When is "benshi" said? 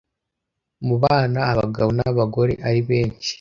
2.89-3.29